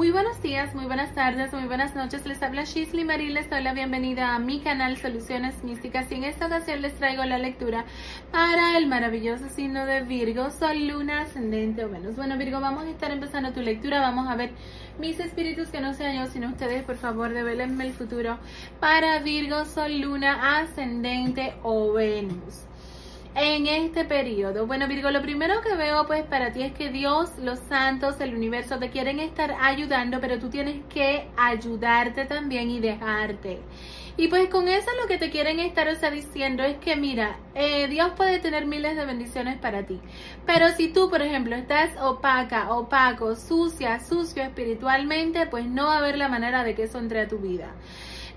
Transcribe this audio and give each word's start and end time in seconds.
Muy 0.00 0.12
buenos 0.12 0.40
días, 0.40 0.74
muy 0.74 0.86
buenas 0.86 1.14
tardes, 1.14 1.52
muy 1.52 1.64
buenas 1.64 1.94
noches. 1.94 2.24
Les 2.24 2.42
habla 2.42 2.64
Shisley 2.64 3.04
Marie. 3.04 3.28
Les 3.28 3.50
doy 3.50 3.62
la 3.62 3.74
bienvenida 3.74 4.34
a 4.34 4.38
mi 4.38 4.60
canal 4.60 4.96
Soluciones 4.96 5.62
Místicas 5.62 6.10
y 6.10 6.14
en 6.14 6.24
esta 6.24 6.46
ocasión 6.46 6.80
les 6.80 6.94
traigo 6.94 7.22
la 7.26 7.36
lectura 7.36 7.84
para 8.32 8.78
el 8.78 8.86
maravilloso 8.86 9.50
signo 9.50 9.84
de 9.84 10.00
Virgo, 10.00 10.50
Sol, 10.52 10.88
Luna, 10.88 11.20
Ascendente 11.20 11.84
o 11.84 11.90
Venus. 11.90 12.16
Bueno 12.16 12.38
Virgo, 12.38 12.60
vamos 12.60 12.84
a 12.84 12.88
estar 12.88 13.10
empezando 13.10 13.52
tu 13.52 13.60
lectura. 13.60 14.00
Vamos 14.00 14.26
a 14.26 14.36
ver 14.36 14.52
mis 14.98 15.20
espíritus 15.20 15.68
que 15.68 15.82
no 15.82 15.92
sean 15.92 16.16
yo 16.16 16.32
sino 16.32 16.48
ustedes. 16.48 16.82
Por 16.82 16.96
favor, 16.96 17.34
develenme 17.34 17.84
el 17.84 17.92
futuro 17.92 18.38
para 18.80 19.18
Virgo, 19.18 19.66
Sol, 19.66 20.00
Luna, 20.00 20.60
Ascendente 20.60 21.52
o 21.62 21.92
Venus 21.92 22.69
en 23.34 23.66
este 23.66 24.04
periodo? 24.04 24.66
Bueno, 24.66 24.88
Virgo, 24.88 25.10
lo 25.10 25.22
primero 25.22 25.60
que 25.60 25.74
veo 25.74 26.06
pues 26.06 26.24
para 26.24 26.52
ti 26.52 26.62
es 26.62 26.72
que 26.72 26.90
Dios, 26.90 27.30
los 27.38 27.58
santos, 27.68 28.20
el 28.20 28.34
universo 28.34 28.78
te 28.78 28.90
quieren 28.90 29.20
estar 29.20 29.56
ayudando, 29.60 30.20
pero 30.20 30.38
tú 30.38 30.50
tienes 30.50 30.82
que 30.88 31.28
ayudarte 31.36 32.24
también 32.24 32.70
y 32.70 32.80
dejarte. 32.80 33.60
Y 34.16 34.28
pues 34.28 34.48
con 34.50 34.68
eso 34.68 34.90
lo 35.00 35.08
que 35.08 35.16
te 35.16 35.30
quieren 35.30 35.60
estar 35.60 35.88
o 35.88 35.94
sea, 35.94 36.10
diciendo 36.10 36.62
es 36.62 36.76
que 36.76 36.96
mira, 36.96 37.38
eh, 37.54 37.88
Dios 37.88 38.10
puede 38.16 38.38
tener 38.38 38.66
miles 38.66 38.96
de 38.96 39.06
bendiciones 39.06 39.58
para 39.58 39.86
ti. 39.86 39.98
Pero 40.44 40.68
si 40.76 40.88
tú, 40.88 41.08
por 41.08 41.22
ejemplo, 41.22 41.56
estás 41.56 41.90
opaca, 42.00 42.70
opaco, 42.74 43.34
sucia, 43.36 43.98
sucio 44.00 44.42
espiritualmente, 44.42 45.46
pues 45.46 45.66
no 45.66 45.86
va 45.86 45.94
a 45.94 45.98
haber 45.98 46.18
la 46.18 46.28
manera 46.28 46.64
de 46.64 46.74
que 46.74 46.82
eso 46.82 46.98
entre 46.98 47.20
a 47.20 47.28
tu 47.28 47.38
vida. 47.38 47.74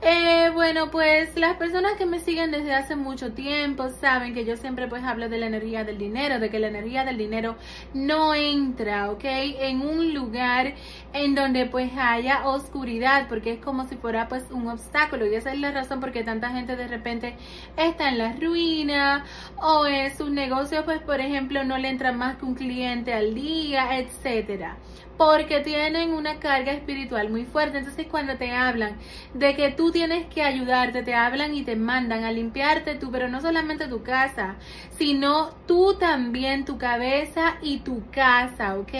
Eh, 0.05 0.49
bueno, 0.53 0.91
pues 0.91 1.37
las 1.37 1.55
personas 1.55 1.93
que 1.93 2.05
me 2.05 2.19
siguen 2.19 2.51
desde 2.51 2.73
hace 2.73 2.93
mucho 2.97 3.31
tiempo 3.31 3.89
saben 3.89 4.33
que 4.33 4.43
yo 4.43 4.57
siempre 4.57 4.89
pues 4.89 5.01
hablo 5.03 5.29
de 5.29 5.37
la 5.37 5.45
energía 5.45 5.85
del 5.85 5.97
dinero, 5.97 6.39
de 6.39 6.49
que 6.49 6.59
la 6.59 6.67
energía 6.67 7.05
del 7.05 7.17
dinero 7.17 7.55
no 7.93 8.35
entra, 8.35 9.09
¿ok? 9.11 9.23
En 9.23 9.79
un 9.79 10.13
lugar 10.13 10.73
en 11.14 11.36
donde 11.36 11.66
pues 11.66 11.92
haya 11.97 12.47
oscuridad, 12.47 13.28
porque 13.30 13.53
es 13.53 13.59
como 13.59 13.88
si 13.88 13.95
fuera 13.95 14.28
pues 14.28 14.44
un 14.52 14.67
obstáculo 14.67 15.25
y 15.25 15.36
esa 15.36 15.53
es 15.53 15.59
la 15.59 15.72
razón 15.72 16.00
por 16.00 16.11
qué 16.11 16.23
tanta 16.23 16.50
gente 16.50 16.75
de 16.75 16.88
repente 16.88 17.36
está 17.78 18.10
en 18.10 18.17
la 18.17 18.33
ruina 18.33 19.26
o 19.58 19.86
es 19.86 20.20
un 20.20 20.33
negocio 20.36 20.83
pues 20.86 20.99
por 21.02 21.20
ejemplo 21.20 21.64
no 21.64 21.77
le 21.77 21.89
entra 21.89 22.11
más 22.11 22.37
que 22.37 22.45
un 22.45 22.55
cliente 22.55 23.14
al 23.14 23.36
día, 23.36 23.98
etcétera 23.99 24.77
porque 25.17 25.60
tienen 25.61 26.11
una 26.11 26.39
carga 26.39 26.71
espiritual 26.71 27.30
muy 27.30 27.45
fuerte. 27.45 27.77
Entonces 27.77 28.08
cuando 28.10 28.36
te 28.37 28.52
hablan 28.52 28.98
de 29.33 29.55
que 29.55 29.71
tú 29.71 29.92
tienes 29.92 30.26
que 30.27 30.43
ayudarte, 30.43 31.04
te 31.04 31.14
hablan 31.14 31.54
y 31.54 31.64
te 31.64 31.76
mandan 31.76 32.23
a 32.23 32.32
limpiarte 32.32 32.95
tú, 32.95 33.11
pero 33.11 33.30
no 33.30 33.42
solamente 33.42 33.87
tu 33.87 34.04
casa, 34.04 34.55
sino 34.98 35.49
tú 35.67 35.95
también 35.99 36.66
tu 36.66 36.77
cabeza 36.77 37.55
y 37.61 37.80
tu 37.80 38.10
casa, 38.11 38.76
¿ok? 38.77 38.93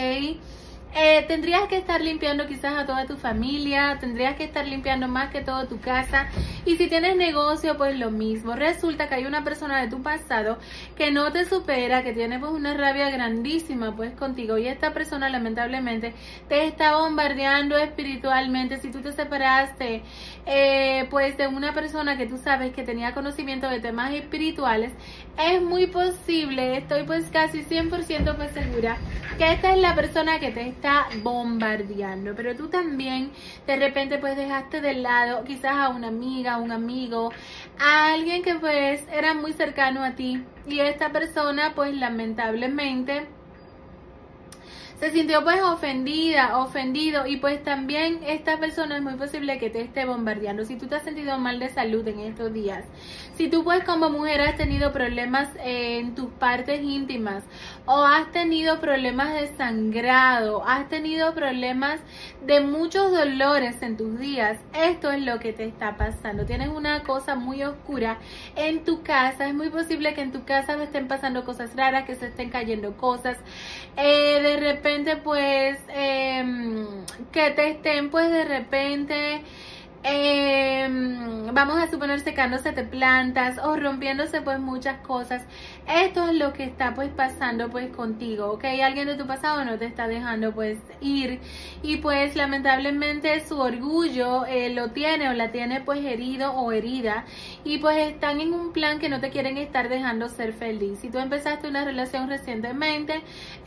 Eh, 0.96 1.24
tendrías 1.26 1.66
que 1.66 1.76
estar 1.76 2.00
limpiando 2.00 2.46
quizás 2.46 2.74
a 2.74 2.86
toda 2.86 3.04
tu 3.04 3.16
familia, 3.16 3.98
tendrías 3.98 4.36
que 4.36 4.44
estar 4.44 4.64
limpiando 4.64 5.08
más 5.08 5.30
que 5.30 5.40
todo 5.40 5.66
tu 5.66 5.80
casa. 5.80 6.28
Y 6.64 6.76
si 6.76 6.86
tienes 6.88 7.16
negocio, 7.16 7.76
pues 7.76 7.98
lo 7.98 8.12
mismo. 8.12 8.54
Resulta 8.54 9.08
que 9.08 9.16
hay 9.16 9.26
una 9.26 9.42
persona 9.42 9.80
de 9.80 9.88
tu 9.88 10.02
pasado 10.02 10.58
que 10.96 11.10
no 11.10 11.32
te 11.32 11.46
supera, 11.46 12.04
que 12.04 12.12
tiene 12.12 12.38
pues 12.38 12.52
una 12.52 12.74
rabia 12.74 13.10
grandísima 13.10 13.96
pues 13.96 14.12
contigo. 14.12 14.56
Y 14.56 14.68
esta 14.68 14.94
persona 14.94 15.28
lamentablemente 15.30 16.14
te 16.48 16.64
está 16.64 16.96
bombardeando 16.96 17.76
espiritualmente. 17.76 18.78
Si 18.78 18.92
tú 18.92 19.00
te 19.00 19.10
separaste 19.12 20.02
eh, 20.46 21.06
pues 21.10 21.36
de 21.36 21.48
una 21.48 21.74
persona 21.74 22.16
que 22.16 22.26
tú 22.26 22.38
sabes 22.38 22.72
que 22.72 22.84
tenía 22.84 23.14
conocimiento 23.14 23.68
de 23.68 23.80
temas 23.80 24.12
espirituales, 24.12 24.92
es 25.38 25.62
muy 25.62 25.86
posible, 25.86 26.78
estoy 26.78 27.04
pues 27.04 27.26
casi 27.32 27.62
100% 27.62 28.36
pues 28.36 28.52
segura, 28.52 28.96
que 29.36 29.52
esta 29.52 29.74
es 29.74 29.80
la 29.80 29.94
persona 29.94 30.38
que 30.38 30.50
te 30.50 30.68
está 30.68 31.06
bombardeando, 31.22 32.34
pero 32.36 32.54
tú 32.54 32.68
también 32.68 33.32
de 33.66 33.76
repente 33.76 34.18
pues 34.18 34.36
dejaste 34.36 34.80
de 34.80 34.94
lado 34.94 35.44
quizás 35.44 35.74
a 35.76 35.88
una 35.88 36.08
amiga, 36.08 36.58
un 36.58 36.72
amigo, 36.72 37.32
a 37.78 38.12
alguien 38.14 38.42
que 38.42 38.54
pues 38.54 39.04
era 39.12 39.34
muy 39.34 39.52
cercano 39.52 40.04
a 40.04 40.12
ti 40.12 40.44
y 40.66 40.80
esta 40.80 41.10
persona 41.10 41.72
pues 41.74 41.94
lamentablemente 41.94 43.26
se 45.04 45.10
sintió 45.10 45.44
pues 45.44 45.60
ofendida, 45.60 46.56
ofendido 46.56 47.26
y 47.26 47.36
pues 47.36 47.62
también 47.62 48.20
esta 48.26 48.58
persona 48.58 48.96
es 48.96 49.02
muy 49.02 49.16
posible 49.16 49.58
que 49.58 49.68
te 49.68 49.82
esté 49.82 50.06
bombardeando. 50.06 50.64
Si 50.64 50.76
tú 50.76 50.86
te 50.86 50.94
has 50.94 51.02
sentido 51.02 51.36
mal 51.36 51.58
de 51.58 51.68
salud 51.68 52.08
en 52.08 52.20
estos 52.20 52.54
días, 52.54 52.86
si 53.36 53.48
tú 53.48 53.64
pues 53.64 53.84
como 53.84 54.08
mujer 54.08 54.40
has 54.40 54.56
tenido 54.56 54.94
problemas 54.94 55.50
en 55.62 56.14
tus 56.14 56.30
partes 56.30 56.80
íntimas 56.80 57.44
o 57.84 58.02
has 58.02 58.32
tenido 58.32 58.80
problemas 58.80 59.34
de 59.34 59.54
sangrado, 59.58 60.66
has 60.66 60.88
tenido 60.88 61.34
problemas 61.34 62.00
de 62.46 62.62
muchos 62.62 63.12
dolores 63.12 63.82
en 63.82 63.98
tus 63.98 64.18
días, 64.18 64.58
esto 64.72 65.12
es 65.12 65.22
lo 65.22 65.38
que 65.38 65.52
te 65.52 65.64
está 65.64 65.98
pasando. 65.98 66.46
Tienes 66.46 66.68
una 66.68 67.02
cosa 67.02 67.34
muy 67.34 67.62
oscura 67.62 68.16
en 68.56 68.84
tu 68.84 69.02
casa, 69.02 69.48
es 69.48 69.54
muy 69.54 69.68
posible 69.68 70.14
que 70.14 70.22
en 70.22 70.32
tu 70.32 70.46
casa 70.46 70.82
estén 70.82 71.08
pasando 71.08 71.44
cosas 71.44 71.76
raras, 71.76 72.06
que 72.06 72.14
se 72.14 72.28
estén 72.28 72.48
cayendo 72.48 72.96
cosas, 72.96 73.36
eh, 73.98 74.40
de 74.40 74.56
repente 74.56 74.93
pues 75.22 75.78
em, 75.88 76.86
que 77.32 77.50
te 77.50 77.70
estén 77.70 78.10
pues 78.10 78.30
de 78.30 78.44
repente 78.44 79.42
eh, 80.04 80.86
vamos 81.52 81.78
a 81.78 81.90
suponer 81.90 82.20
secándose 82.20 82.72
de 82.72 82.84
plantas 82.84 83.58
o 83.58 83.76
rompiéndose 83.76 84.42
pues 84.42 84.60
muchas 84.60 84.98
cosas. 85.00 85.42
Esto 85.86 86.28
es 86.28 86.34
lo 86.34 86.54
que 86.54 86.64
está 86.64 86.94
pues 86.94 87.10
pasando 87.10 87.68
pues 87.68 87.90
contigo, 87.90 88.52
¿ok? 88.52 88.64
Alguien 88.82 89.06
de 89.06 89.16
tu 89.16 89.26
pasado 89.26 89.66
no 89.66 89.78
te 89.78 89.84
está 89.84 90.08
dejando 90.08 90.52
pues 90.52 90.78
ir 91.02 91.40
y 91.82 91.98
pues 91.98 92.36
lamentablemente 92.36 93.46
su 93.46 93.58
orgullo 93.58 94.46
eh, 94.46 94.70
lo 94.70 94.92
tiene 94.92 95.28
o 95.28 95.34
la 95.34 95.52
tiene 95.52 95.82
pues 95.82 96.02
herido 96.02 96.52
o 96.52 96.72
herida 96.72 97.26
y 97.64 97.78
pues 97.78 97.98
están 97.98 98.40
en 98.40 98.54
un 98.54 98.72
plan 98.72 98.98
que 98.98 99.10
no 99.10 99.20
te 99.20 99.28
quieren 99.28 99.58
estar 99.58 99.90
dejando 99.90 100.30
ser 100.30 100.54
feliz. 100.54 101.00
Si 101.00 101.10
tú 101.10 101.18
empezaste 101.18 101.68
una 101.68 101.84
relación 101.84 102.30
recientemente, 102.30 103.20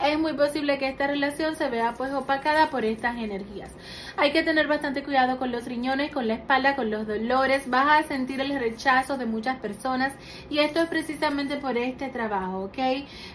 es 0.04 0.18
muy 0.18 0.32
posible 0.32 0.78
que 0.78 0.88
esta 0.88 1.06
relación 1.06 1.54
se 1.54 1.70
vea 1.70 1.94
pues 1.96 2.12
opacada 2.12 2.68
por 2.68 2.84
estas 2.84 3.16
energías. 3.16 3.70
Hay 4.16 4.32
que 4.32 4.42
tener 4.42 4.66
bastante 4.66 5.04
cuidado 5.04 5.38
con 5.38 5.52
los 5.52 5.66
riñones, 5.66 6.10
con 6.10 6.26
la 6.26 6.34
espalda, 6.34 6.74
con 6.74 6.90
los 6.90 7.06
dolores, 7.06 7.70
vas 7.70 8.04
a 8.04 8.08
sentir 8.08 8.40
el 8.40 8.58
rechazo 8.58 9.16
de 9.18 9.26
muchas 9.26 9.58
personas 9.58 10.12
y 10.50 10.58
esto 10.58 10.82
es 10.82 10.88
precisamente 10.88 11.56
por 11.58 11.78
este 11.78 12.07
trabajo, 12.08 12.64
¿ok? 12.64 12.78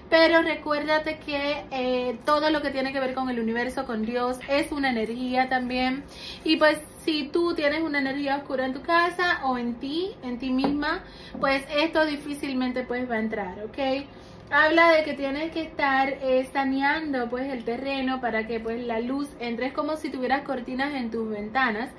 Pero 0.10 0.42
recuérdate 0.42 1.18
que 1.20 1.64
eh, 1.72 2.18
todo 2.25 2.50
lo 2.50 2.62
que 2.62 2.72
tiene 2.72 2.94
que 2.94 3.00
ver 3.00 3.14
con 3.14 3.30
el 3.30 3.40
universo, 3.40 3.86
con 3.86 4.06
Dios, 4.06 4.40
es 4.50 4.72
una 4.72 4.90
energía 4.90 5.50
también 5.50 6.04
y 6.44 6.58
pues 6.58 6.80
si 7.04 7.28
tú 7.28 7.54
tienes 7.54 7.81
una 7.81 8.00
energía 8.00 8.38
oscura 8.38 8.66
en 8.66 8.74
tu 8.74 8.81
casa 8.81 9.42
o 9.46 9.58
en 9.58 9.75
ti, 9.75 10.12
en 10.24 10.40
ti 10.40 10.52
misma, 10.52 11.04
pues 11.40 11.64
esto 11.75 12.06
difícilmente 12.06 12.84
pues 12.84 13.10
va 13.10 13.16
a 13.16 13.20
entrar, 13.20 13.56
¿ok? 13.64 14.08
habla 14.54 14.92
de 14.92 15.04
que 15.04 15.14
tienes 15.14 15.52
que 15.52 15.62
estar 15.62 16.10
eh, 16.10 16.48
saneando 16.54 17.28
pues 17.28 17.52
el 17.52 17.64
terreno 17.64 18.22
para 18.22 18.46
que 18.46 18.60
pues 18.60 18.86
la 18.86 19.00
luz 19.00 19.28
entre 19.40 19.68
es 19.68 19.74
como 19.74 19.98
si 19.98 20.10
tuvieras 20.10 20.44
cortinas 20.44 20.94
en 20.94 21.10
tus 21.10 21.28
ventanas 21.28 21.90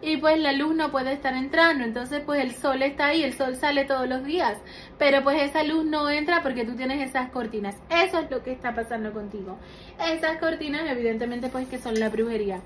y 0.00 0.16
pues 0.18 0.38
la 0.38 0.52
luz 0.52 0.74
no 0.74 0.90
puede 0.90 1.12
estar 1.12 1.34
entrando, 1.34 1.84
entonces 1.84 2.22
pues 2.24 2.42
el 2.42 2.54
sol 2.54 2.82
está 2.82 3.06
ahí, 3.08 3.24
el 3.24 3.34
sol 3.34 3.56
sale 3.56 3.84
todos 3.84 4.08
los 4.08 4.24
días, 4.24 4.58
pero 4.98 5.22
pues 5.22 5.42
esa 5.42 5.62
luz 5.64 5.84
no 5.84 6.08
entra 6.10 6.42
porque 6.42 6.64
tú 6.64 6.76
tienes 6.76 7.08
esas 7.08 7.30
cortinas. 7.30 7.76
Eso 7.90 8.20
es 8.20 8.30
lo 8.30 8.42
que 8.42 8.52
está 8.52 8.74
pasando 8.74 9.12
contigo. 9.12 9.58
Esas 10.00 10.38
cortinas 10.38 10.82
evidentemente 10.88 11.48
pues 11.48 11.66
que 11.68 11.78
son 11.78 11.98
la 11.98 12.08
brujería. 12.08 12.60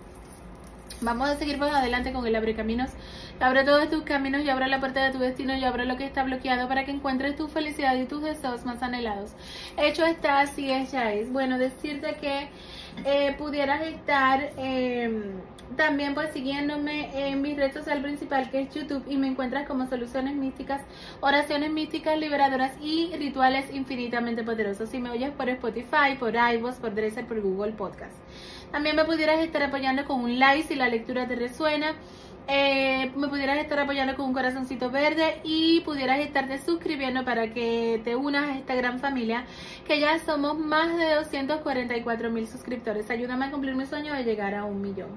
Vamos 1.00 1.28
a 1.28 1.36
seguir 1.36 1.58
pues 1.58 1.72
adelante 1.72 2.12
con 2.12 2.24
el 2.26 2.36
abre 2.36 2.54
caminos. 2.54 2.90
Abre 3.40 3.64
todos 3.64 3.90
tus 3.90 4.02
caminos 4.04 4.42
y 4.42 4.50
abre 4.50 4.68
la 4.68 4.78
puerta 4.78 5.04
de 5.04 5.10
tu 5.10 5.18
destino 5.18 5.56
y 5.56 5.64
abre 5.64 5.84
lo 5.84 5.96
que 5.96 6.04
está 6.04 6.22
bloqueado 6.22 6.68
para 6.68 6.84
que 6.84 6.92
encuentres 6.92 7.34
tu 7.34 7.48
felicidad 7.48 7.96
y 7.96 8.04
tus 8.04 8.22
deseos 8.22 8.64
más 8.64 8.82
anhelados. 8.84 9.32
Hecho 9.76 10.04
está, 10.06 10.40
así 10.40 10.70
es, 10.70 10.92
ya 10.92 11.12
es. 11.12 11.32
Bueno, 11.32 11.58
decirte 11.58 12.14
que 12.20 12.50
eh, 13.04 13.34
pudieras 13.38 13.82
estar 13.82 14.52
em, 14.56 15.22
también 15.76 16.14
pues 16.14 16.32
siguiéndome 16.32 17.28
en 17.28 17.40
mi 17.42 17.54
red 17.54 17.72
social 17.72 18.02
principal 18.02 18.50
que 18.50 18.60
es 18.62 18.74
YouTube 18.74 19.04
y 19.08 19.16
me 19.16 19.26
encuentras 19.28 19.66
como 19.66 19.86
soluciones 19.86 20.34
místicas, 20.34 20.82
oraciones 21.20 21.70
místicas 21.70 22.18
liberadoras 22.18 22.72
y 22.80 23.12
rituales 23.16 23.72
infinitamente 23.72 24.42
poderosos. 24.42 24.90
Si 24.90 24.98
me 24.98 25.10
oyes 25.10 25.30
por 25.30 25.48
Spotify, 25.48 26.16
por 26.18 26.34
iVoox, 26.34 26.76
por 26.76 26.94
Dresser, 26.94 27.26
por 27.26 27.40
Google 27.40 27.72
Podcast. 27.72 28.14
También 28.70 28.96
me 28.96 29.04
pudieras 29.04 29.40
estar 29.40 29.62
apoyando 29.62 30.04
con 30.04 30.20
un 30.20 30.38
like 30.38 30.62
si 30.62 30.74
la 30.74 30.88
lectura 30.88 31.26
te 31.26 31.36
resuena. 31.36 31.94
Eh, 32.48 33.10
me 33.16 33.28
pudieras 33.28 33.58
estar 33.58 33.78
apoyando 33.78 34.16
con 34.16 34.26
un 34.26 34.32
corazoncito 34.32 34.90
verde 34.90 35.40
y 35.44 35.80
pudieras 35.80 36.18
estarte 36.18 36.58
suscribiendo 36.58 37.24
para 37.24 37.52
que 37.52 38.00
te 38.04 38.16
unas 38.16 38.50
a 38.50 38.58
esta 38.58 38.74
gran 38.74 38.98
familia 38.98 39.44
que 39.86 40.00
ya 40.00 40.18
somos 40.18 40.58
más 40.58 40.96
de 40.96 41.14
244 41.14 42.30
mil 42.30 42.48
suscriptores. 42.48 43.08
Ayúdame 43.10 43.46
a 43.46 43.50
cumplir 43.50 43.74
mi 43.76 43.86
sueño 43.86 44.12
de 44.14 44.24
llegar 44.24 44.54
a 44.54 44.64
un 44.64 44.80
millón. 44.80 45.10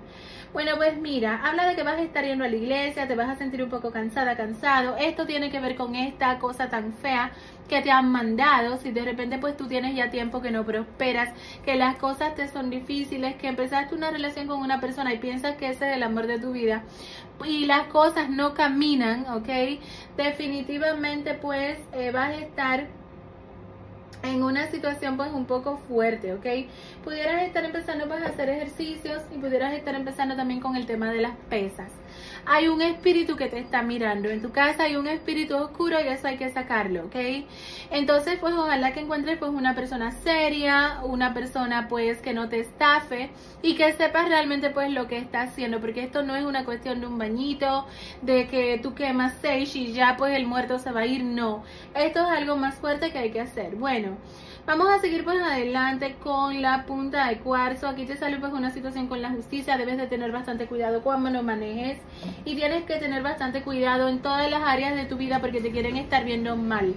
Bueno, 0.53 0.71
pues 0.77 0.97
mira, 0.97 1.41
habla 1.43 1.67
de 1.67 1.75
que 1.75 1.83
vas 1.83 1.97
a 1.97 2.01
estar 2.01 2.23
yendo 2.23 2.45
a 2.45 2.47
la 2.47 2.55
iglesia, 2.55 3.07
te 3.07 3.15
vas 3.15 3.29
a 3.29 3.35
sentir 3.35 3.61
un 3.61 3.69
poco 3.69 3.91
cansada, 3.91 4.37
cansado. 4.37 4.95
Esto 4.97 5.25
tiene 5.25 5.49
que 5.49 5.59
ver 5.59 5.75
con 5.75 5.95
esta 5.95 6.39
cosa 6.39 6.69
tan 6.69 6.93
fea 6.93 7.31
que 7.67 7.81
te 7.81 7.91
han 7.91 8.11
mandado, 8.11 8.77
si 8.77 8.91
de 8.91 9.01
repente 9.01 9.37
pues 9.37 9.57
tú 9.57 9.67
tienes 9.67 9.95
ya 9.95 10.09
tiempo 10.09 10.41
que 10.41 10.51
no 10.51 10.65
prosperas, 10.65 11.33
que 11.63 11.75
las 11.75 11.95
cosas 11.97 12.35
te 12.35 12.47
son 12.47 12.69
difíciles, 12.69 13.35
que 13.35 13.47
empezaste 13.47 13.95
una 13.95 14.11
relación 14.11 14.47
con 14.47 14.59
una 14.59 14.79
persona 14.79 15.13
y 15.13 15.17
piensas 15.17 15.55
que 15.57 15.69
ese 15.69 15.89
es 15.89 15.97
el 15.97 16.03
amor 16.03 16.27
de 16.27 16.39
tu 16.39 16.51
vida 16.51 16.83
y 17.43 17.65
las 17.65 17.87
cosas 17.87 18.29
no 18.29 18.53
caminan, 18.53 19.25
¿ok? 19.27 19.79
Definitivamente 20.15 21.33
pues 21.33 21.77
eh, 21.93 22.11
vas 22.11 22.29
a 22.29 22.35
estar 22.35 22.87
en 24.23 24.43
una 24.43 24.67
situación 24.67 25.17
pues 25.17 25.31
un 25.33 25.45
poco 25.45 25.77
fuerte, 25.77 26.33
¿ok? 26.33 26.45
Pudieras 27.03 27.43
estar 27.43 27.63
empezando 27.65 28.07
pues 28.07 28.23
a 28.23 28.27
hacer 28.27 28.49
ejercicios 28.49 29.21
y 29.33 29.37
pudieras 29.37 29.73
estar 29.73 29.95
empezando 29.95 30.35
también 30.35 30.59
con 30.61 30.75
el 30.75 30.85
tema 30.85 31.11
de 31.11 31.21
las 31.21 31.35
pesas 31.49 31.91
hay 32.45 32.67
un 32.67 32.81
espíritu 32.81 33.35
que 33.35 33.47
te 33.47 33.59
está 33.59 33.81
mirando. 33.81 34.29
En 34.29 34.41
tu 34.41 34.51
casa 34.51 34.83
hay 34.83 34.95
un 34.95 35.07
espíritu 35.07 35.55
oscuro 35.55 35.97
y 35.99 36.07
eso 36.07 36.27
hay 36.27 36.37
que 36.37 36.49
sacarlo, 36.49 37.05
¿ok? 37.05 37.15
Entonces, 37.91 38.37
pues 38.39 38.53
ojalá 38.53 38.93
que 38.93 38.99
encuentres 39.01 39.37
pues 39.37 39.51
una 39.51 39.75
persona 39.75 40.11
seria, 40.11 40.99
una 41.03 41.33
persona 41.33 41.87
pues 41.87 42.21
que 42.21 42.33
no 42.33 42.49
te 42.49 42.59
estafe 42.59 43.29
y 43.61 43.75
que 43.75 43.93
sepas 43.93 44.27
realmente 44.29 44.69
pues 44.69 44.91
lo 44.91 45.07
que 45.07 45.17
está 45.17 45.41
haciendo, 45.41 45.79
porque 45.79 46.03
esto 46.03 46.23
no 46.23 46.35
es 46.35 46.43
una 46.43 46.65
cuestión 46.65 47.01
de 47.01 47.07
un 47.07 47.17
bañito, 47.17 47.85
de 48.21 48.47
que 48.47 48.79
tú 48.81 48.93
quemas 48.93 49.33
seis 49.41 49.75
y 49.75 49.93
ya 49.93 50.15
pues 50.17 50.35
el 50.35 50.45
muerto 50.45 50.79
se 50.79 50.91
va 50.91 51.01
a 51.01 51.05
ir, 51.05 51.23
no. 51.23 51.63
Esto 51.95 52.19
es 52.21 52.37
algo 52.37 52.55
más 52.55 52.75
fuerte 52.75 53.11
que 53.11 53.19
hay 53.19 53.31
que 53.31 53.41
hacer. 53.41 53.75
Bueno, 53.75 54.17
Vamos 54.67 54.87
a 54.89 54.99
seguir 54.99 55.23
pues 55.23 55.39
adelante 55.39 56.15
con 56.23 56.59
la 56.59 56.87
punta 56.87 57.27
de 57.27 57.37
cuarzo. 57.37 57.87
Aquí 57.87 58.07
te 58.07 58.17
sale 58.17 58.39
pues 58.39 58.51
una 58.51 58.71
situación 58.71 59.05
con 59.05 59.21
la 59.21 59.29
justicia. 59.29 59.77
Debes 59.77 59.97
de 59.97 60.07
tener 60.07 60.31
bastante 60.31 60.65
cuidado 60.65 61.03
cuando 61.03 61.29
lo 61.29 61.43
manejes. 61.43 61.99
Y 62.45 62.55
tienes 62.55 62.83
que 62.85 62.95
tener 62.95 63.21
bastante 63.21 63.61
cuidado 63.61 64.09
en 64.09 64.19
todas 64.23 64.49
las 64.49 64.63
áreas 64.63 64.95
de 64.95 65.05
tu 65.05 65.17
vida 65.17 65.39
porque 65.39 65.61
te 65.61 65.69
quieren 65.69 65.97
estar 65.97 66.25
viendo 66.25 66.55
mal. 66.55 66.95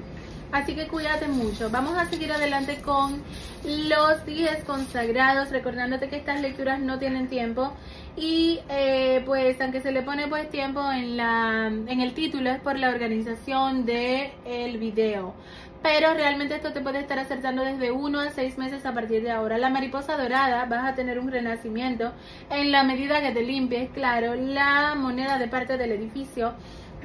Así 0.51 0.75
que 0.75 0.89
cuídate 0.89 1.29
mucho. 1.29 1.69
Vamos 1.69 1.99
a 1.99 2.07
seguir 2.07 2.33
adelante 2.33 2.79
con 2.81 3.23
los 3.65 4.25
días 4.25 4.65
consagrados, 4.65 5.51
recordándote 5.51 6.09
que 6.09 6.17
estas 6.17 6.41
lecturas 6.41 6.81
no 6.81 6.99
tienen 6.99 7.29
tiempo 7.29 7.75
y 8.17 8.61
eh, 8.71 9.23
pues 9.27 9.61
aunque 9.61 9.83
se 9.83 9.93
le 9.93 10.03
pone 10.03 10.27
pues 10.27 10.49
tiempo 10.49 10.91
en 10.91 11.17
la 11.17 11.67
en 11.67 12.01
el 12.01 12.15
título 12.15 12.51
es 12.51 12.61
por 12.61 12.79
la 12.79 12.89
organización 12.89 13.85
de 13.85 14.33
el 14.45 14.79
video 14.79 15.35
pero 15.83 16.13
realmente 16.15 16.57
esto 16.57 16.73
te 16.73 16.81
puede 16.81 17.01
estar 17.01 17.19
acertando 17.19 17.65
desde 17.65 17.93
uno 17.93 18.21
a 18.21 18.31
seis 18.31 18.59
meses 18.59 18.85
a 18.85 18.93
partir 18.93 19.23
de 19.23 19.31
ahora. 19.31 19.59
La 19.59 19.71
mariposa 19.71 20.17
dorada 20.17 20.65
vas 20.65 20.85
a 20.85 20.95
tener 20.95 21.19
un 21.19 21.31
renacimiento 21.31 22.13
en 22.51 22.73
la 22.73 22.83
medida 22.83 23.21
que 23.21 23.31
te 23.31 23.43
limpies, 23.43 23.91
claro, 23.91 24.35
la 24.35 24.95
moneda 24.97 25.39
de 25.39 25.49
parte 25.49 25.77
del 25.77 25.93
edificio. 25.93 26.55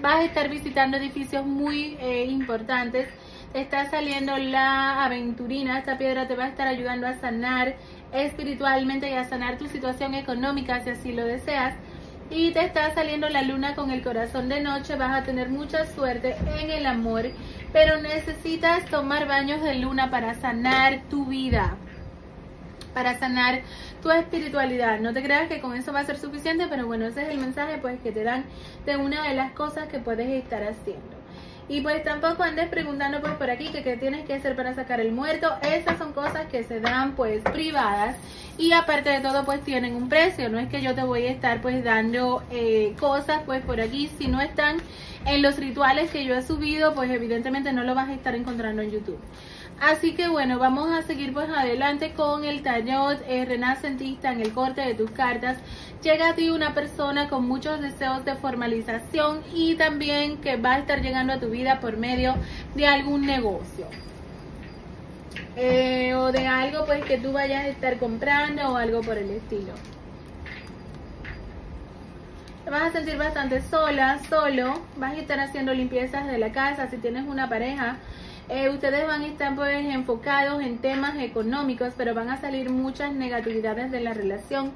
Vas 0.01 0.15
a 0.15 0.23
estar 0.23 0.49
visitando 0.49 0.97
edificios 0.97 1.45
muy 1.45 1.97
eh, 1.99 2.25
importantes. 2.25 3.07
Te 3.53 3.61
está 3.61 3.89
saliendo 3.91 4.35
la 4.37 5.05
aventurina, 5.05 5.77
esta 5.77 5.99
piedra 5.99 6.27
te 6.27 6.35
va 6.35 6.45
a 6.45 6.47
estar 6.47 6.67
ayudando 6.67 7.05
a 7.05 7.13
sanar 7.13 7.75
espiritualmente 8.11 9.09
y 9.09 9.13
a 9.13 9.25
sanar 9.25 9.59
tu 9.59 9.67
situación 9.67 10.15
económica 10.15 10.83
si 10.83 10.89
así 10.89 11.11
lo 11.11 11.23
deseas 11.25 11.75
y 12.29 12.51
te 12.51 12.65
está 12.65 12.93
saliendo 12.93 13.29
la 13.29 13.41
luna 13.41 13.75
con 13.75 13.91
el 13.91 14.01
corazón 14.01 14.49
de 14.49 14.61
noche, 14.61 14.95
vas 14.95 15.21
a 15.21 15.23
tener 15.23 15.49
mucha 15.49 15.85
suerte 15.85 16.35
en 16.59 16.71
el 16.71 16.85
amor, 16.85 17.25
pero 17.73 17.99
necesitas 17.99 18.85
tomar 18.85 19.27
baños 19.27 19.61
de 19.61 19.75
luna 19.75 20.11
para 20.11 20.35
sanar 20.35 21.01
tu 21.09 21.25
vida, 21.25 21.75
para 22.93 23.17
sanar 23.17 23.61
tu 24.01 24.11
espiritualidad. 24.11 24.99
No 24.99 25.11
te 25.11 25.23
creas 25.23 25.49
que 25.49 25.59
con 25.59 25.75
eso 25.75 25.91
va 25.91 26.01
a 26.01 26.05
ser 26.05 26.17
suficiente, 26.17 26.67
pero 26.69 26.85
bueno, 26.85 27.07
ese 27.07 27.23
es 27.23 27.29
el 27.29 27.39
mensaje 27.39 27.79
pues 27.79 27.99
que 28.01 28.11
te 28.11 28.23
dan 28.23 28.45
de 28.85 28.95
una 28.97 29.27
de 29.27 29.33
las 29.33 29.51
cosas 29.53 29.87
que 29.87 29.97
puedes 29.97 30.29
estar 30.29 30.63
haciendo. 30.63 31.22
Y 31.69 31.81
pues 31.81 32.03
tampoco 32.03 32.43
andes 32.43 32.67
preguntando 32.67 33.21
pues 33.21 33.33
por 33.33 33.49
aquí 33.49 33.69
que 33.69 33.83
qué 33.83 33.95
tienes 33.95 34.25
que 34.25 34.33
hacer 34.33 34.55
para 34.55 34.75
sacar 34.75 34.99
el 34.99 35.11
muerto. 35.11 35.49
Esas 35.61 35.97
son 35.97 36.13
cosas 36.13 36.47
que 36.51 36.63
se 36.63 36.79
dan 36.79 37.13
pues 37.15 37.41
privadas 37.43 38.17
y 38.57 38.73
aparte 38.73 39.09
de 39.09 39.21
todo 39.21 39.45
pues 39.45 39.61
tienen 39.63 39.95
un 39.95 40.09
precio. 40.09 40.49
No 40.49 40.59
es 40.59 40.67
que 40.67 40.81
yo 40.81 40.93
te 40.93 41.03
voy 41.03 41.25
a 41.25 41.31
estar 41.31 41.61
pues 41.61 41.83
dando 41.83 42.43
eh, 42.51 42.93
cosas 42.99 43.41
pues 43.45 43.63
por 43.63 43.79
aquí. 43.79 44.09
Si 44.17 44.27
no 44.27 44.41
están 44.41 44.77
en 45.25 45.41
los 45.41 45.57
rituales 45.57 46.11
que 46.11 46.25
yo 46.25 46.35
he 46.35 46.41
subido 46.41 46.93
pues 46.93 47.09
evidentemente 47.09 47.71
no 47.71 47.83
lo 47.83 47.95
vas 47.95 48.09
a 48.09 48.13
estar 48.13 48.35
encontrando 48.35 48.81
en 48.81 48.91
YouTube. 48.91 49.19
Así 49.79 50.13
que 50.13 50.29
bueno, 50.29 50.59
vamos 50.59 50.91
a 50.91 51.01
seguir 51.01 51.33
pues 51.33 51.49
adelante 51.49 52.13
con 52.13 52.45
el 52.45 52.61
tarot 52.61 53.21
eh, 53.27 53.43
renacentista 53.45 54.31
en 54.31 54.41
el 54.41 54.53
corte 54.53 54.81
de 54.81 54.93
tus 54.93 55.11
cartas. 55.11 55.57
Llega 56.01 56.29
a 56.29 56.35
ti 56.35 56.49
una 56.49 56.73
persona 56.73 57.29
con 57.29 57.47
muchos 57.47 57.81
deseos 57.81 58.23
de 58.23 58.35
formalización 58.35 59.41
y 59.53 59.75
también 59.75 60.37
que 60.37 60.55
va 60.55 60.73
a 60.73 60.79
estar 60.79 61.01
llegando 61.01 61.33
a 61.33 61.39
tu 61.39 61.49
vida 61.49 61.79
por 61.79 61.97
medio 61.97 62.35
de 62.75 62.87
algún 62.87 63.25
negocio. 63.25 63.87
Eh, 65.55 66.15
o 66.15 66.31
de 66.31 66.47
algo 66.47 66.85
pues 66.85 67.03
que 67.05 67.17
tú 67.17 67.31
vayas 67.31 67.65
a 67.65 67.67
estar 67.67 67.97
comprando 67.97 68.69
o 68.69 68.77
algo 68.77 69.01
por 69.01 69.17
el 69.17 69.29
estilo. 69.31 69.73
Te 72.63 72.69
vas 72.69 72.83
a 72.83 72.91
sentir 72.91 73.17
bastante 73.17 73.61
sola, 73.61 74.19
solo. 74.29 74.81
Vas 74.95 75.13
a 75.13 75.17
estar 75.17 75.39
haciendo 75.39 75.73
limpiezas 75.73 76.27
de 76.27 76.37
la 76.37 76.53
casa. 76.53 76.89
Si 76.89 76.97
tienes 76.97 77.27
una 77.27 77.49
pareja, 77.49 77.97
eh, 78.53 78.69
ustedes 78.69 79.07
van 79.07 79.23
a 79.23 79.27
estar 79.27 79.55
pues 79.55 79.83
enfocados 79.83 80.61
en 80.61 80.77
temas 80.77 81.17
económicos, 81.17 81.95
pero 81.97 82.13
van 82.13 82.29
a 82.29 82.39
salir 82.39 82.69
muchas 82.69 83.11
negatividades 83.11 83.89
de 83.89 83.99
la 83.99 84.13
relación 84.13 84.71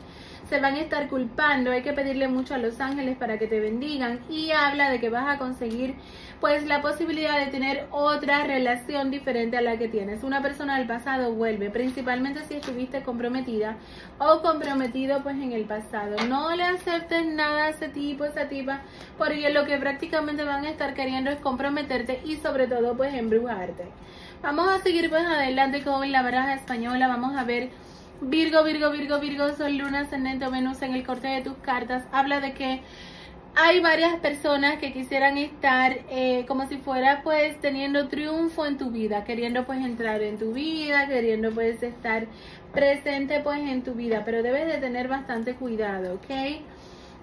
se 0.50 0.60
van 0.60 0.76
a 0.76 0.82
estar 0.82 1.08
culpando, 1.10 1.72
hay 1.72 1.82
que 1.82 1.94
pedirle 1.94 2.28
mucho 2.28 2.54
a 2.54 2.58
los 2.58 2.80
ángeles 2.80 3.18
para 3.18 3.38
que 3.38 3.48
te 3.48 3.60
bendigan 3.60 4.20
y 4.30 4.52
habla 4.52 4.90
de 4.90 5.00
que 5.00 5.10
vas 5.10 5.28
a 5.28 5.38
conseguir 5.38 5.96
pues 6.40 6.66
la 6.66 6.82
posibilidad 6.82 7.40
de 7.40 7.52
tener 7.52 7.88
otra 7.92 8.44
relación 8.44 9.10
diferente 9.12 9.58
a 9.58 9.62
la 9.62 9.78
que 9.78 9.88
tienes. 9.88 10.24
Una 10.24 10.42
persona 10.42 10.78
del 10.78 10.88
pasado 10.88 11.34
vuelve, 11.34 11.70
principalmente 11.70 12.44
si 12.44 12.56
estuviste 12.56 13.02
comprometida 13.02 13.78
o 14.20 14.42
comprometido 14.42 15.24
pues 15.24 15.36
en 15.36 15.52
el 15.52 15.66
pasado. 15.66 16.16
No 16.28 16.56
le 16.56 16.64
aceptes 16.64 17.26
nada 17.26 17.66
a 17.66 17.70
ese 17.70 17.90
tipo, 17.90 18.24
esa 18.24 18.48
tipa, 18.48 18.82
porque 19.18 19.50
lo 19.50 19.66
que 19.66 19.78
prácticamente 19.78 20.44
van 20.44 20.66
a 20.66 20.70
estar 20.70 20.94
queriendo 20.94 21.32
es 21.32 21.40
comprometerte 21.40 22.22
y 22.24 22.38
sobre 22.38 22.68
todo 22.68 22.96
pues 22.96 23.14
embrujarte. 23.14 23.86
Vamos 24.42 24.70
a 24.70 24.80
seguir 24.80 25.10
pues 25.10 25.26
adelante 25.26 25.84
con 25.84 26.12
la 26.12 26.22
baraja 26.22 26.54
española, 26.54 27.08
vamos 27.08 27.36
a 27.36 27.44
ver 27.44 27.70
Virgo, 28.22 28.64
Virgo, 28.64 28.90
Virgo, 28.90 29.20
Virgo, 29.20 29.56
Sol, 29.56 29.78
Luna, 29.78 30.02
Ascendente 30.02 30.48
Venus 30.50 30.82
en 30.82 30.94
el 30.94 31.06
corte 31.06 31.28
de 31.28 31.42
tus 31.42 31.56
cartas. 31.58 32.04
Habla 32.12 32.40
de 32.40 32.54
que 32.54 32.82
hay 33.56 33.80
varias 33.80 34.16
personas 34.20 34.80
que 34.80 34.92
quisieran 34.92 35.38
estar 35.38 36.00
eh, 36.10 36.46
como 36.48 36.68
si 36.68 36.78
fuera 36.78 37.22
pues 37.24 37.60
teniendo 37.62 38.08
triunfo 38.08 38.66
en 38.66 38.78
tu 38.78 38.90
vida, 38.90 39.24
queriendo 39.24 39.66
pues 39.66 39.80
entrar 39.86 40.22
en 40.24 40.38
tu 40.40 40.54
vida, 40.54 41.08
queriendo 41.08 41.52
pues 41.52 41.82
estar 41.84 42.26
presente 42.74 43.40
pues 43.42 43.60
en 43.60 43.84
tu 43.84 43.94
vida, 43.94 44.24
pero 44.26 44.42
debes 44.42 44.66
de 44.68 44.80
tener 44.80 45.08
bastante 45.08 45.54
cuidado, 45.54 46.16
¿ok? 46.16 46.62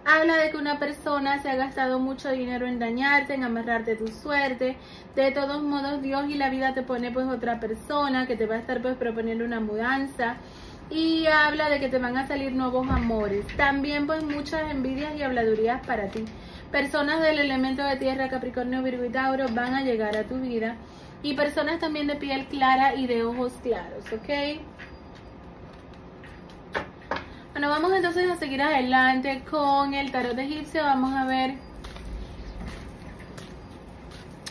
Habla 0.07 0.37
de 0.37 0.51
que 0.51 0.59
una 0.59 0.79
persona 0.79 1.43
se 1.43 1.51
ha 1.51 1.57
gastado 1.57 1.99
mucho 1.99 2.31
dinero 2.31 2.67
en 2.67 2.79
dañarte, 2.79 3.35
en 3.35 3.43
amarrarte 3.43 3.97
tu 3.97 4.09
suerte. 4.09 4.77
De 5.17 5.31
todos 5.33 5.63
modos, 5.63 6.03
Dios 6.03 6.29
y 6.29 6.35
la 6.35 6.51
vida 6.51 6.75
te 6.75 6.83
pone 6.83 7.11
pues 7.11 7.27
otra 7.27 7.59
persona 7.59 8.27
que 8.27 8.37
te 8.37 8.47
va 8.47 8.57
a 8.57 8.59
estar 8.59 8.83
pues 8.83 8.97
proponiendo 8.97 9.45
una 9.45 9.61
mudanza 9.61 10.37
y 10.91 11.27
habla 11.27 11.69
de 11.71 11.81
que 11.81 11.89
te 11.89 11.99
van 11.99 12.17
a 12.17 12.27
salir 12.27 12.53
nuevos 12.53 12.89
amores. 12.89 13.47
También 13.57 14.07
pues 14.07 14.23
muchas 14.23 14.71
envidias 14.71 15.15
y 15.17 15.23
habladurías 15.23 15.85
para 15.87 16.09
ti. 16.09 16.25
Personas 16.71 17.23
del 17.23 17.39
elemento 17.39 17.83
de 17.85 17.97
tierra, 17.97 18.29
Capricornio, 18.29 18.83
Virgo 18.83 19.05
y 19.05 19.11
Tauro 19.11 19.47
van 19.51 19.75
a 19.75 19.83
llegar 19.83 20.17
a 20.17 20.25
tu 20.25 20.37
vida. 20.37 20.77
Y 21.23 21.35
personas 21.35 21.79
también 21.79 22.07
de 22.07 22.17
piel 22.17 22.47
clara 22.47 22.95
y 22.95 23.07
de 23.07 23.25
ojos 23.25 23.53
claros, 23.63 24.05
¿ok? 24.13 24.61
Bueno, 27.53 27.69
vamos 27.71 27.93
entonces 27.93 28.29
a 28.31 28.37
seguir 28.37 28.61
adelante 28.61 29.43
con 29.49 29.95
el 29.95 30.11
tarot 30.11 30.39
egipcio. 30.39 30.83
Vamos 30.83 31.15
a 31.15 31.25
ver 31.25 31.55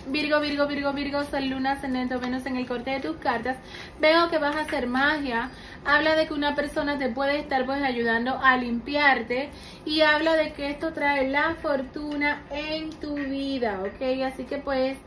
Virgo, 0.07 0.39
Virgo, 0.41 0.67
Virgo, 0.67 0.93
Virgo, 0.93 1.23
Sol, 1.23 1.45
Luna, 1.49 1.73
Ascendente 1.73 2.17
Venus 2.17 2.45
en 2.45 2.57
el 2.57 2.67
corte 2.67 2.91
de 2.91 2.99
tus 2.99 3.17
cartas. 3.17 3.57
Veo 4.01 4.29
que 4.29 4.37
vas 4.37 4.55
a 4.55 4.61
hacer 4.61 4.87
magia. 4.87 5.49
Habla 5.85 6.15
de 6.15 6.27
que 6.27 6.33
una 6.33 6.55
persona 6.55 6.97
te 6.97 7.09
puede 7.09 7.39
estar 7.39 7.65
pues 7.65 7.81
ayudando 7.81 8.37
a 8.41 8.57
limpiarte. 8.57 9.49
Y 9.85 10.01
habla 10.01 10.35
de 10.35 10.53
que 10.53 10.69
esto 10.69 10.93
trae 10.93 11.29
la 11.29 11.55
fortuna 11.61 12.43
en 12.51 12.89
tu 12.91 13.15
vida, 13.15 13.81
¿ok? 13.81 14.23
Así 14.25 14.45
que 14.45 14.57
pues 14.57 14.97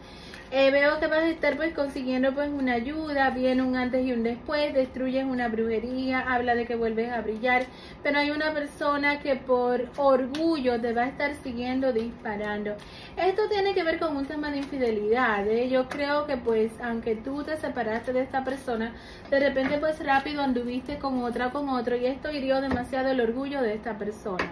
eh, 0.53 0.71
veo 0.71 1.01
que 1.01 1.09
vas 1.09 1.25
a 1.25 1.29
estar 1.29 1.57
pues 1.57 1.75
consiguiendo 1.75 2.33
pues 2.33 2.49
una 2.49 2.75
ayuda, 2.75 3.31
viene 3.31 3.63
un 3.63 3.77
antes 3.77 4.07
y 4.07 4.13
un 4.13 4.23
después, 4.23 4.73
destruyes 4.75 5.25
una 5.25 5.49
brujería, 5.49 6.21
habla 6.21 6.55
de 6.55 6.67
que 6.67 6.77
vuelves 6.77 7.11
a 7.11 7.21
brillar, 7.21 7.67
pero 8.03 8.19
hay 8.19 8.31
una 8.31 8.53
persona 8.53 9.19
que 9.19 9.35
por 9.35 9.89
orgullo 9.97 10.81
te 10.81 10.93
va 10.93 11.03
a 11.03 11.09
estar 11.09 11.35
siguiendo 11.43 11.93
disparando. 11.93 12.77
Esto 13.17 13.49
tiene 13.49 13.75
que 13.75 13.83
ver 13.83 13.99
con 13.99 14.17
un 14.17 14.27
tema 14.27 14.51
de 14.53 14.59
infidelidad, 14.59 15.47
¿eh? 15.49 15.69
yo 15.69 15.89
creo 15.89 16.27
que 16.27 16.37
pues 16.37 16.71
aunque 16.81 17.17
tú 17.17 17.43
te 17.43 17.57
separaste 17.57 18.13
de 18.13 18.21
esta 18.21 18.45
persona, 18.45 18.93
de 19.29 19.41
repente 19.41 19.79
pues 19.79 19.99
rápido 20.05 20.43
anduviste 20.43 20.99
con 20.99 21.25
otra, 21.25 21.51
con 21.51 21.69
otro 21.69 21.97
y 21.97 22.07
esto 22.07 22.31
hirió 22.31 22.61
demasiado 22.61 23.09
el 23.09 23.21
orgullo 23.21 23.63
de 23.63 23.75
esta 23.75 23.99
persona. 23.99 24.49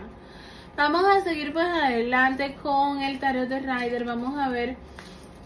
Vamos 0.77 1.05
a 1.05 1.21
seguir 1.21 1.53
pues 1.53 1.67
adelante 1.67 2.57
con 2.61 3.01
el 3.01 3.21
tarot 3.21 3.49
de 3.49 3.61
Rider, 3.61 4.05
vamos 4.05 4.37
a 4.37 4.49
ver 4.49 4.77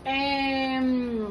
Em, 0.04 1.26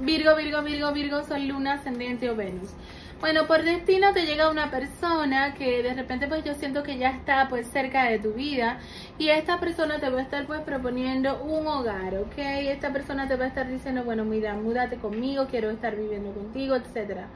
Virgo, 0.00 0.36
Virgo, 0.36 0.62
Virgo, 0.62 0.92
Virgo, 0.92 1.24
Sol, 1.24 1.46
Luna, 1.46 1.74
Ascendente 1.74 2.28
o 2.30 2.36
Venus. 2.36 2.70
Bueno, 3.18 3.46
por 3.46 3.62
destino 3.62 4.12
te 4.12 4.26
llega 4.26 4.50
una 4.50 4.70
persona 4.70 5.54
que 5.54 5.82
de 5.82 5.94
repente 5.94 6.26
pues 6.28 6.44
yo 6.44 6.52
siento 6.52 6.82
que 6.82 6.98
ya 6.98 7.10
está 7.10 7.48
pues 7.48 7.66
cerca 7.68 8.04
de 8.04 8.18
tu 8.18 8.34
vida 8.34 8.78
y 9.18 9.30
esta 9.30 9.58
persona 9.58 9.98
te 9.98 10.10
va 10.10 10.18
a 10.18 10.22
estar 10.22 10.46
pues 10.46 10.60
proponiendo 10.60 11.42
un 11.42 11.66
hogar, 11.66 12.14
¿ok? 12.18 12.36
Esta 12.36 12.92
persona 12.92 13.26
te 13.26 13.36
va 13.36 13.46
a 13.46 13.48
estar 13.48 13.70
diciendo, 13.70 14.04
bueno, 14.04 14.26
mira, 14.26 14.54
múdate 14.54 14.96
conmigo, 14.96 15.46
quiero 15.50 15.70
estar 15.70 15.96
viviendo 15.96 16.32
contigo, 16.32 16.76
etcétera. 16.76 17.28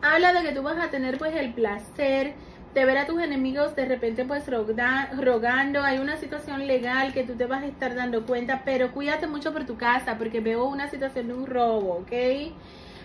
Habla 0.00 0.32
de 0.32 0.42
que 0.42 0.52
tú 0.52 0.62
vas 0.62 0.78
a 0.78 0.88
tener 0.90 1.18
pues 1.18 1.36
el 1.36 1.52
placer 1.52 2.32
de 2.74 2.84
ver 2.84 2.98
a 2.98 3.06
tus 3.06 3.20
enemigos 3.20 3.74
de 3.74 3.84
repente 3.84 4.24
pues 4.24 4.44
rogando, 4.46 5.82
hay 5.82 5.98
una 5.98 6.16
situación 6.16 6.66
legal 6.66 7.12
que 7.12 7.24
tú 7.24 7.34
te 7.34 7.46
vas 7.46 7.62
a 7.62 7.66
estar 7.66 7.94
dando 7.94 8.24
cuenta, 8.26 8.62
pero 8.64 8.92
cuídate 8.92 9.26
mucho 9.26 9.52
por 9.52 9.64
tu 9.64 9.76
casa 9.76 10.16
porque 10.18 10.40
veo 10.40 10.64
una 10.64 10.88
situación 10.88 11.28
de 11.28 11.34
un 11.34 11.46
robo, 11.46 11.96
¿ok? 12.02 12.12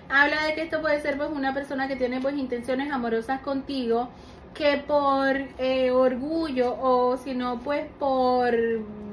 Habla 0.08 0.46
de 0.46 0.54
que 0.54 0.62
esto 0.62 0.82
puede 0.82 1.02
ser 1.02 1.18
pues 1.18 1.30
una 1.32 1.54
persona 1.54 1.88
que 1.88 1.96
tiene 1.96 2.22
pues 2.22 2.36
intenciones 2.36 2.92
amorosas 2.92 3.42
contigo 3.42 4.10
que 4.54 4.78
por 4.78 5.36
eh, 5.58 5.92
orgullo 5.92 6.78
o 6.80 7.18
si 7.18 7.34
no 7.34 7.60
pues 7.60 7.86
por 8.00 8.56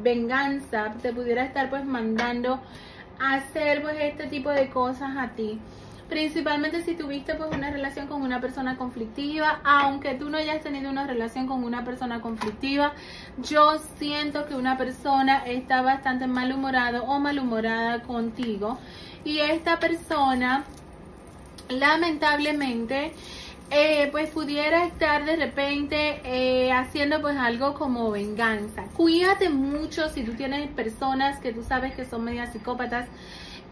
venganza 0.03 0.95
te 1.01 1.13
pudiera 1.13 1.45
estar 1.45 1.71
pues 1.71 1.85
mandando 1.85 2.61
a 3.19 3.35
hacer 3.35 3.83
pues 3.83 3.97
este 4.01 4.27
tipo 4.27 4.51
de 4.51 4.69
cosas 4.69 5.17
a 5.17 5.31
ti 5.31 5.59
principalmente 6.13 6.83
si 6.83 6.95
tuviste 6.95 7.35
pues 7.37 7.49
una 7.57 7.71
relación 7.71 8.07
con 8.07 8.21
una 8.21 8.39
persona 8.39 8.77
conflictiva, 8.77 9.61
aunque 9.65 10.15
tú 10.15 10.29
no 10.29 10.37
hayas 10.37 10.63
tenido 10.63 10.91
una 10.91 11.07
relación 11.07 11.47
con 11.47 11.65
una 11.65 11.87
persona 11.87 12.21
conflictiva, 12.21 12.93
yo 13.39 13.79
siento 13.99 14.45
que 14.45 14.55
una 14.55 14.77
persona 14.77 15.43
está 15.47 15.81
bastante 15.81 16.27
malhumorado 16.27 17.05
o 17.05 17.19
malhumorada 17.19 18.03
contigo 18.03 18.79
y 19.25 19.39
esta 19.39 19.79
persona 19.79 20.65
lamentablemente 21.71 23.15
eh, 23.71 24.09
pues 24.13 24.29
pudiera 24.29 24.85
estar 24.85 25.25
de 25.25 25.37
repente 25.37 26.21
eh, 26.25 26.73
haciendo 26.73 27.23
pues 27.23 27.39
algo 27.39 27.73
como 27.73 28.11
venganza. 28.11 28.85
Cuídate 28.99 29.49
mucho 29.49 30.11
si 30.11 30.25
tú 30.25 30.35
tienes 30.35 30.69
personas 30.73 31.41
que 31.41 31.55
tú 31.55 31.63
sabes 31.63 31.95
que 31.95 32.05
son 32.05 32.23
medias 32.23 32.53
psicópatas 32.53 33.09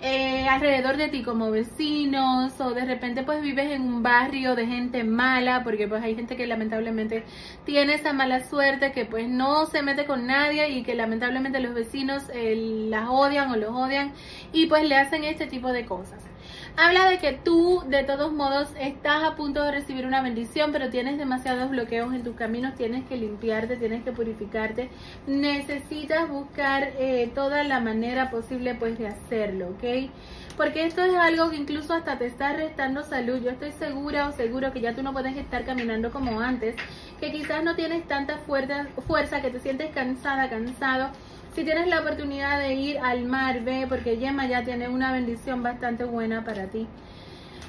eh, 0.02 0.48
alrededor 0.48 0.96
de 0.96 1.08
ti 1.08 1.22
como 1.22 1.50
vecinos 1.50 2.58
o 2.60 2.72
de 2.72 2.84
repente 2.84 3.22
pues 3.22 3.42
vives 3.42 3.70
en 3.70 3.82
un 3.82 4.02
barrio 4.02 4.54
de 4.54 4.66
gente 4.66 5.04
mala 5.04 5.62
porque 5.62 5.86
pues 5.88 6.02
hay 6.02 6.14
gente 6.14 6.36
que 6.36 6.46
lamentablemente 6.46 7.24
tiene 7.64 7.94
esa 7.94 8.12
mala 8.12 8.42
suerte 8.44 8.92
que 8.92 9.04
pues 9.04 9.28
no 9.28 9.66
se 9.66 9.82
mete 9.82 10.06
con 10.06 10.26
nadie 10.26 10.70
y 10.70 10.82
que 10.82 10.94
lamentablemente 10.94 11.60
los 11.60 11.74
vecinos 11.74 12.22
eh, 12.32 12.86
las 12.88 13.08
odian 13.10 13.50
o 13.50 13.56
los 13.56 13.74
odian 13.74 14.12
y 14.52 14.66
pues 14.66 14.88
le 14.88 14.96
hacen 14.96 15.24
este 15.24 15.46
tipo 15.46 15.72
de 15.72 15.84
cosas. 15.84 16.29
Habla 16.76 17.08
de 17.08 17.18
que 17.18 17.32
tú, 17.32 17.82
de 17.88 18.04
todos 18.04 18.32
modos, 18.32 18.68
estás 18.78 19.24
a 19.24 19.36
punto 19.36 19.62
de 19.64 19.72
recibir 19.72 20.06
una 20.06 20.22
bendición, 20.22 20.72
pero 20.72 20.88
tienes 20.88 21.18
demasiados 21.18 21.70
bloqueos 21.70 22.14
en 22.14 22.22
tus 22.22 22.36
caminos, 22.36 22.74
tienes 22.74 23.04
que 23.06 23.16
limpiarte, 23.16 23.76
tienes 23.76 24.02
que 24.02 24.12
purificarte, 24.12 24.88
necesitas 25.26 26.28
buscar 26.28 26.92
eh, 26.98 27.30
toda 27.34 27.64
la 27.64 27.80
manera 27.80 28.30
posible 28.30 28.74
pues 28.74 28.98
de 28.98 29.08
hacerlo, 29.08 29.70
¿ok? 29.70 30.10
Porque 30.56 30.84
esto 30.84 31.02
es 31.02 31.14
algo 31.14 31.50
que 31.50 31.56
incluso 31.56 31.94
hasta 31.94 32.18
te 32.18 32.26
está 32.26 32.52
restando 32.52 33.02
salud. 33.02 33.40
Yo 33.42 33.50
estoy 33.50 33.72
segura 33.72 34.28
o 34.28 34.32
seguro 34.32 34.72
que 34.72 34.80
ya 34.80 34.94
tú 34.94 35.02
no 35.02 35.12
puedes 35.12 35.36
estar 35.36 35.64
caminando 35.64 36.10
como 36.10 36.40
antes, 36.40 36.76
que 37.18 37.32
quizás 37.32 37.64
no 37.64 37.76
tienes 37.76 38.06
tanta 38.06 38.38
fuerza, 38.38 38.86
fuerza 39.06 39.42
que 39.42 39.50
te 39.50 39.60
sientes 39.60 39.90
cansada, 39.94 40.48
cansado 40.48 41.10
si 41.54 41.64
tienes 41.64 41.88
la 41.88 42.00
oportunidad 42.00 42.58
de 42.58 42.74
ir 42.74 42.98
al 42.98 43.24
mar, 43.24 43.62
ve, 43.62 43.86
porque 43.88 44.18
Yema 44.18 44.46
ya 44.46 44.64
tiene 44.64 44.88
una 44.88 45.12
bendición 45.12 45.62
bastante 45.62 46.04
buena 46.04 46.44
para 46.44 46.66
ti. 46.66 46.86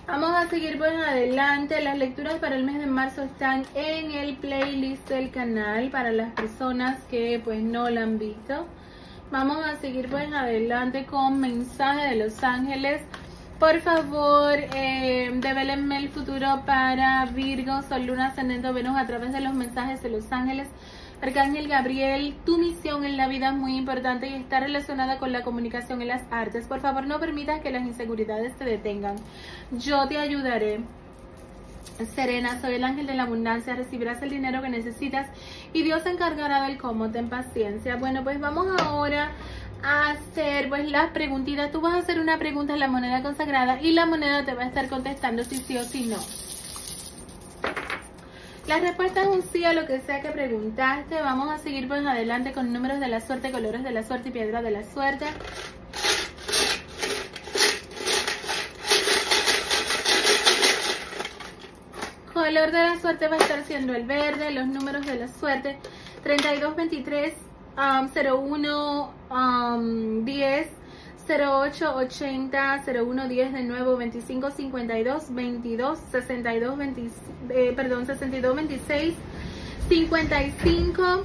Vamos 0.07 0.31
a 0.35 0.47
seguir 0.49 0.77
pues 0.77 0.93
adelante. 0.93 1.81
Las 1.81 1.97
lecturas 1.97 2.35
para 2.35 2.55
el 2.55 2.63
mes 2.63 2.79
de 2.79 2.85
marzo 2.85 3.23
están 3.23 3.65
en 3.75 4.11
el 4.11 4.35
playlist 4.35 5.07
del 5.07 5.31
canal 5.31 5.89
para 5.89 6.11
las 6.11 6.33
personas 6.33 7.01
que 7.09 7.39
pues 7.43 7.61
no 7.61 7.89
la 7.89 8.01
han 8.01 8.19
visto. 8.19 8.65
Vamos 9.31 9.65
a 9.65 9.77
seguir 9.77 10.09
pues 10.09 10.31
adelante 10.33 11.05
con 11.05 11.39
mensaje 11.39 12.09
de 12.09 12.15
Los 12.15 12.43
Ángeles. 12.43 13.01
Por 13.59 13.79
favor, 13.79 14.57
eh, 14.75 15.31
develenme 15.35 15.97
el 15.97 16.09
futuro 16.09 16.63
para 16.65 17.25
Virgo, 17.27 17.81
Sol, 17.83 18.05
Luna, 18.05 18.27
Ascendente, 18.27 18.71
Venus 18.71 18.97
a 18.97 19.05
través 19.05 19.31
de 19.31 19.39
los 19.39 19.53
mensajes 19.53 20.01
de 20.03 20.09
Los 20.09 20.31
Ángeles. 20.31 20.67
Arcángel 21.21 21.67
Gabriel, 21.67 22.33
tu 22.45 22.57
misión 22.57 23.03
en 23.05 23.15
la 23.15 23.27
vida 23.27 23.49
es 23.49 23.53
muy 23.53 23.77
importante 23.77 24.27
y 24.27 24.33
está 24.33 24.59
relacionada 24.59 25.19
con 25.19 25.31
la 25.31 25.43
comunicación 25.43 26.01
y 26.01 26.05
las 26.05 26.23
artes. 26.31 26.65
Por 26.65 26.79
favor, 26.79 27.05
no 27.05 27.19
permitas 27.19 27.61
que 27.61 27.69
las 27.69 27.83
inseguridades 27.83 28.55
te 28.57 28.65
detengan. 28.65 29.17
Yo 29.71 30.07
te 30.07 30.17
ayudaré. 30.17 30.79
Serena, 32.15 32.59
soy 32.59 32.75
el 32.75 32.83
ángel 32.83 33.05
de 33.05 33.13
la 33.13 33.23
abundancia, 33.23 33.75
recibirás 33.75 34.23
el 34.23 34.31
dinero 34.31 34.63
que 34.63 34.69
necesitas 34.69 35.27
y 35.73 35.83
Dios 35.83 36.01
se 36.01 36.09
encargará 36.09 36.63
del 36.63 36.79
cómo, 36.79 37.11
ten 37.11 37.29
paciencia. 37.29 37.97
Bueno, 37.97 38.23
pues 38.23 38.39
vamos 38.39 38.67
ahora 38.81 39.31
a 39.83 40.11
hacer 40.11 40.69
pues 40.69 40.89
las 40.89 41.11
preguntitas. 41.11 41.71
Tú 41.71 41.81
vas 41.81 41.93
a 41.93 41.99
hacer 41.99 42.19
una 42.19 42.39
pregunta 42.39 42.73
a 42.73 42.77
la 42.77 42.87
moneda 42.87 43.21
consagrada 43.21 43.79
y 43.79 43.91
la 43.91 44.07
moneda 44.07 44.43
te 44.43 44.55
va 44.55 44.63
a 44.63 44.67
estar 44.67 44.89
contestando 44.89 45.43
si 45.43 45.57
sí 45.57 45.77
o 45.77 45.83
si 45.83 46.07
no. 46.07 46.17
La 48.71 48.79
respuesta 48.79 49.23
es 49.23 49.27
un 49.27 49.43
sí 49.43 49.65
a 49.65 49.73
lo 49.73 49.85
que 49.85 49.99
sea 49.99 50.21
que 50.21 50.29
preguntaste. 50.29 51.21
Vamos 51.21 51.49
a 51.49 51.57
seguir 51.57 51.89
pues 51.89 52.05
adelante 52.05 52.53
con 52.53 52.71
números 52.71 53.01
de 53.01 53.09
la 53.09 53.19
suerte, 53.19 53.51
colores 53.51 53.83
de 53.83 53.91
la 53.91 54.01
suerte 54.01 54.29
y 54.29 54.31
piedra 54.31 54.61
de 54.61 54.71
la 54.71 54.85
suerte. 54.85 55.25
Color 62.33 62.71
de 62.71 62.79
la 62.79 62.97
suerte 63.01 63.27
va 63.27 63.35
a 63.35 63.39
estar 63.39 63.61
siendo 63.65 63.93
el 63.93 64.05
verde, 64.05 64.51
los 64.51 64.67
números 64.67 65.05
de 65.05 65.15
la 65.15 65.27
suerte 65.27 65.77
32, 66.23 66.73
23, 66.73 67.33
01, 67.75 69.13
10, 70.23 70.67
08 71.27 71.95
80 71.95 72.83
01 72.85 73.27
10 73.27 73.53
de 73.53 73.63
nuevo 73.63 73.95
25 73.97 74.51
52 74.51 75.33
22 75.33 75.99
62 76.11 76.77
20, 76.77 77.09
eh, 77.49 77.73
perdón 77.75 78.05
62 78.05 78.55
26 78.55 79.15
55 79.89 81.23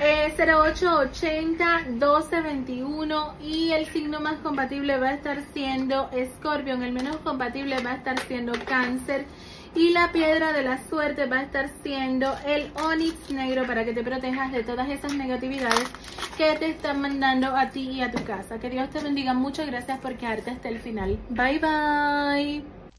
eh, 0.00 0.34
08 0.38 0.98
80 1.12 1.84
12 1.90 2.40
21 2.40 3.34
y 3.42 3.72
el 3.72 3.86
signo 3.86 4.20
más 4.20 4.38
compatible 4.40 4.98
va 4.98 5.08
a 5.08 5.14
estar 5.14 5.42
siendo 5.52 6.10
Scorpion, 6.36 6.82
el 6.82 6.92
menos 6.92 7.16
compatible 7.18 7.82
va 7.82 7.92
a 7.92 7.94
estar 7.96 8.18
siendo 8.20 8.52
Cáncer 8.64 9.26
y 9.74 9.90
la 9.90 10.12
piedra 10.12 10.52
de 10.52 10.62
la 10.62 10.78
suerte 10.88 11.26
va 11.26 11.38
a 11.38 11.42
estar 11.42 11.70
siendo 11.82 12.34
el 12.46 12.70
onix 12.82 13.30
negro 13.30 13.66
para 13.66 13.84
que 13.84 13.92
te 13.92 14.02
protejas 14.02 14.52
de 14.52 14.64
todas 14.64 14.88
esas 14.88 15.14
negatividades 15.14 15.88
que 16.36 16.56
te 16.56 16.70
están 16.70 17.00
mandando 17.00 17.54
a 17.54 17.70
ti 17.70 17.90
y 17.90 18.02
a 18.02 18.10
tu 18.10 18.22
casa. 18.24 18.58
Que 18.58 18.70
Dios 18.70 18.90
te 18.90 19.00
bendiga 19.00 19.34
mucho 19.34 19.62
y 19.62 19.66
gracias 19.66 19.98
por 19.98 20.16
quedarte 20.16 20.50
hasta 20.50 20.68
el 20.68 20.78
final. 20.78 21.18
Bye 21.30 21.58
bye. 21.58 22.77